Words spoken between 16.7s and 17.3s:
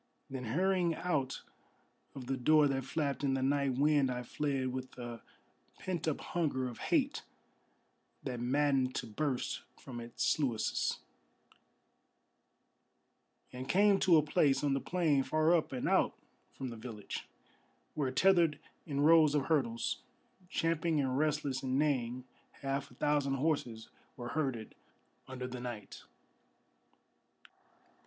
village,